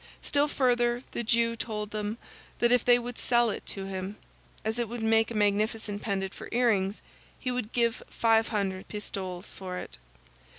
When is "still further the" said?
0.23-1.23